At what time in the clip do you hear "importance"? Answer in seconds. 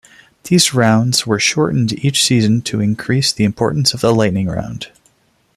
3.43-3.93